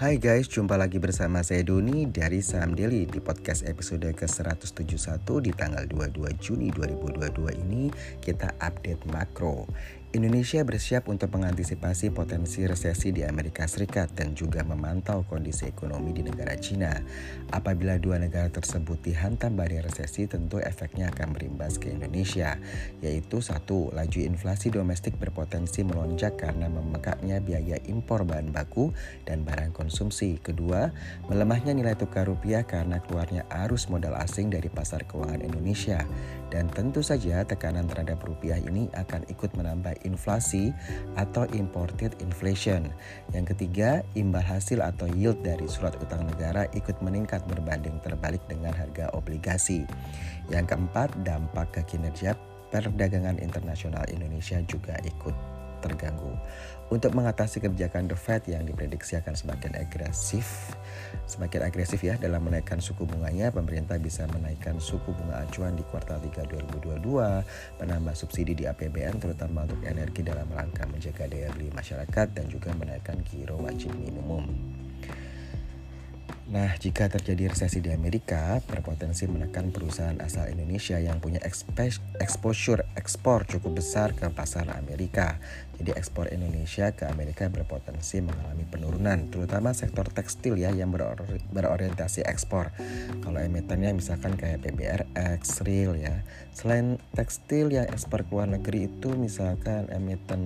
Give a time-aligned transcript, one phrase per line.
[0.00, 5.52] Hai guys, jumpa lagi bersama saya Doni dari Saham Daily di podcast episode ke-171 di
[5.52, 7.92] tanggal 22 Juni 2022 ini
[8.24, 9.68] kita update makro.
[10.10, 16.26] Indonesia bersiap untuk mengantisipasi potensi resesi di Amerika Serikat dan juga memantau kondisi ekonomi di
[16.26, 16.90] negara Cina.
[17.54, 22.58] Apabila dua negara tersebut dihantam badai resesi, tentu efeknya akan berimbas ke Indonesia,
[22.98, 28.90] yaitu satu, laju inflasi domestik berpotensi melonjak karena memekaknya biaya impor bahan baku
[29.30, 30.42] dan barang konsumsi.
[30.42, 30.90] Kedua,
[31.30, 36.02] melemahnya nilai tukar rupiah karena keluarnya arus modal asing dari pasar keuangan Indonesia.
[36.50, 40.72] Dan tentu saja tekanan terhadap rupiah ini akan ikut menambah inflasi
[41.16, 42.88] atau imported inflation.
[43.36, 48.72] Yang ketiga, imbal hasil atau yield dari surat utang negara ikut meningkat berbanding terbalik dengan
[48.72, 49.84] harga obligasi.
[50.48, 52.34] Yang keempat, dampak ke kinerja
[52.70, 56.36] perdagangan internasional Indonesia juga ikut terganggu.
[56.90, 60.74] Untuk mengatasi kebijakan The Fed yang diprediksi akan semakin agresif,
[61.30, 66.18] semakin agresif ya dalam menaikkan suku bunganya, pemerintah bisa menaikkan suku bunga acuan di kuartal
[66.18, 72.26] 3 2022, menambah subsidi di APBN terutama untuk energi dalam rangka menjaga daya beli masyarakat
[72.34, 74.50] dan juga menaikkan giro wajib minimum.
[76.50, 81.38] Nah, jika terjadi resesi di Amerika, berpotensi menekan perusahaan asal Indonesia yang punya
[82.18, 85.38] exposure ekspor cukup besar ke pasar Amerika.
[85.78, 90.90] Jadi ekspor Indonesia ke Amerika berpotensi mengalami penurunan, terutama sektor tekstil ya yang
[91.54, 92.74] berorientasi ekspor.
[93.22, 96.20] Kalau emitennya misalkan kayak PBRX, Real ya.
[96.52, 100.42] Selain tekstil yang ekspor ke luar negeri itu misalkan emiten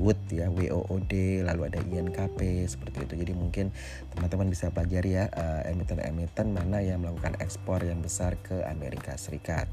[0.00, 3.14] wood ya, WOOD, lalu ada INKP seperti itu.
[3.26, 3.74] Jadi mungkin
[4.14, 9.68] teman-teman bisa pelajari ya eh, emiten-emiten mana yang melakukan ekspor yang besar ke Amerika Serikat.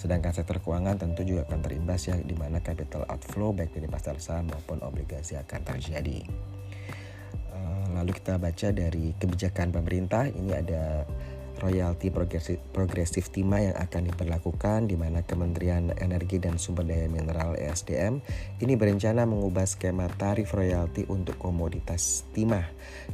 [0.00, 4.16] Sedangkan sektor keuangan tentu juga akan terimbas ya di mana capital outflow baik dari pasar
[4.16, 6.24] saham maupun obligasi akan terjadi.
[7.52, 11.04] Eh, lalu kita baca dari kebijakan pemerintah ini ada
[11.60, 12.08] royalti
[12.72, 18.24] progresif, timah yang akan diperlakukan di mana Kementerian Energi dan Sumber Daya Mineral ESDM
[18.64, 22.64] ini berencana mengubah skema tarif royalti untuk komoditas timah.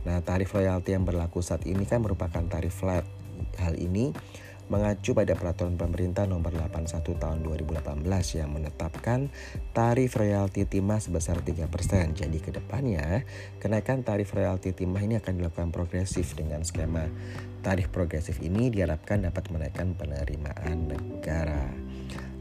[0.07, 3.03] Nah, tarif royalti yang berlaku saat ini kan merupakan tarif flat.
[3.61, 4.15] Hal ini
[4.67, 8.03] mengacu pada peraturan pemerintah nomor 81 tahun 2018
[8.39, 9.31] yang menetapkan
[9.71, 11.67] tarif royalti timah sebesar 3%.
[12.15, 13.23] Jadi ke depannya
[13.63, 17.07] kenaikan tarif royalti timah ini akan dilakukan progresif dengan skema
[17.67, 21.67] tarif progresif ini diharapkan dapat menaikkan penerimaan negara.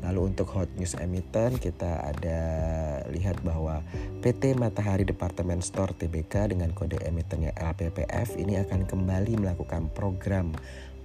[0.06, 2.40] Lalu untuk hot news emiten kita ada
[3.10, 3.82] lihat bahwa
[4.22, 10.54] PT Matahari Departemen Store TBK dengan kode emitennya LPPF ini akan kembali melakukan program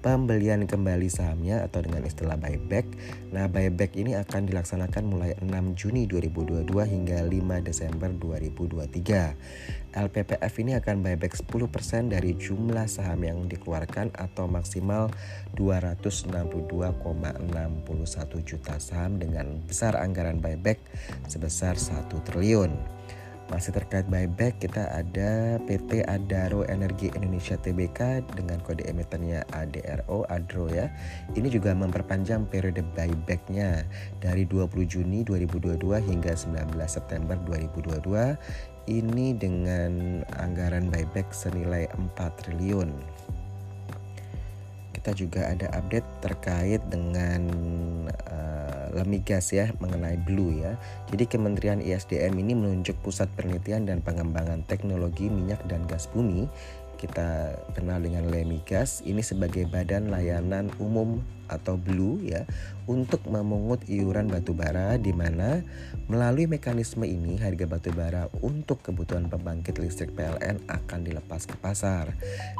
[0.00, 2.88] pembelian kembali sahamnya atau dengan istilah buyback.
[3.36, 9.36] Nah, buyback ini akan dilaksanakan mulai 6 Juni 2022 hingga 5 Desember 2023.
[9.90, 15.12] LPPF ini akan buyback 10% dari jumlah saham yang dikeluarkan atau maksimal
[15.58, 20.80] 262,61 juta saham dengan besar anggaran buyback
[21.28, 22.72] sebesar 1 triliun.
[23.50, 30.70] Masih terkait buyback, kita ada PT Adaro Energi Indonesia Tbk dengan kode emitennya ADRO, ADRO
[30.70, 30.86] ya.
[31.34, 33.82] Ini juga memperpanjang periode buybacknya
[34.22, 38.38] dari 20 Juni 2022 hingga 19 September 2022.
[38.86, 42.94] Ini dengan anggaran buyback senilai 4 triliun
[45.00, 47.48] kita juga ada update terkait dengan
[48.92, 50.76] lemigas ya mengenai blue ya.
[51.10, 56.50] Jadi Kementerian ISDM ini menunjuk pusat penelitian dan pengembangan teknologi minyak dan gas bumi
[57.00, 62.46] kita kenal dengan Lemigas ini sebagai badan layanan umum atau blue ya
[62.86, 65.64] untuk memungut iuran batubara di mana
[66.06, 72.12] melalui mekanisme ini harga batubara untuk kebutuhan pembangkit listrik PLN akan dilepas ke pasar.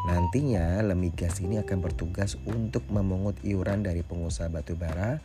[0.08, 5.20] Nantinya Lemigas ini akan bertugas untuk memungut iuran dari pengusaha batubara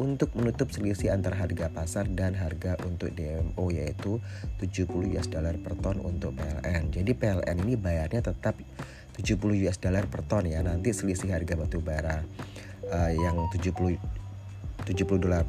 [0.00, 4.16] untuk menutup selisih antara harga pasar dan harga untuk DMO yaitu
[4.56, 6.88] 70 US dollar per ton untuk PLN.
[6.88, 8.56] Jadi PLN ini bayarnya tetap
[9.20, 9.36] 70
[9.68, 10.64] US dollar per ton ya.
[10.64, 12.24] Nanti selisih harga batu bara
[12.88, 14.00] uh, yang 70
[14.88, 15.44] 70 dolar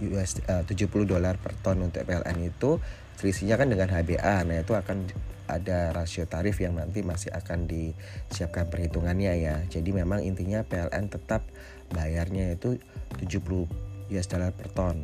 [0.00, 2.80] US uh, 70 dolar per ton untuk PLN itu
[3.20, 4.48] selisihnya kan dengan HBA.
[4.48, 5.04] Nah, itu akan
[5.52, 9.56] ada rasio tarif yang nanti masih akan disiapkan perhitungannya ya.
[9.68, 11.44] Jadi memang intinya PLN tetap
[11.92, 12.80] bayarnya itu
[13.20, 15.02] 70 US dollar per ton.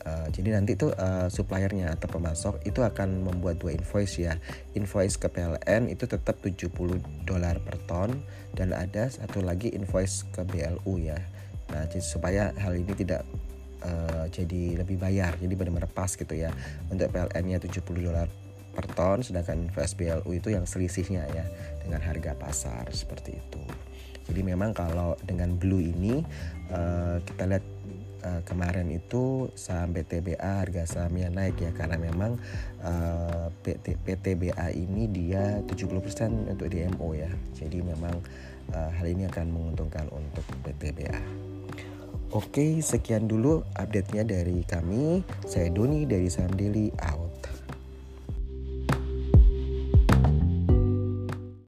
[0.00, 4.40] Uh, jadi nanti tuh uh, suppliernya atau pemasok itu akan membuat dua invoice ya.
[4.72, 6.72] Invoice ke PLN itu tetap 70
[7.28, 8.24] dolar per ton
[8.56, 11.20] dan ada satu lagi invoice ke BLU ya.
[11.70, 13.28] Nah, jadi supaya hal ini tidak
[13.84, 15.36] uh, jadi lebih bayar.
[15.36, 16.48] Jadi benar-benar pas gitu ya.
[16.88, 18.28] Untuk PLN-nya 70 dolar
[18.70, 21.44] per ton sedangkan VSBLU itu yang selisihnya ya
[21.82, 23.62] dengan harga pasar seperti itu.
[24.30, 26.22] Jadi memang kalau dengan blue ini
[26.70, 27.64] uh, kita lihat
[28.24, 32.36] uh, kemarin itu saham PTBA harga sahamnya naik ya karena memang
[32.84, 37.30] uh, PT, PTBA ini dia 70% untuk DMO ya.
[37.56, 38.20] Jadi memang
[38.74, 41.20] uh, hal ini akan menguntungkan untuk PTBA.
[42.30, 45.26] Oke, sekian dulu update-nya dari kami.
[45.50, 47.29] Saya Doni dari Saham Daily out.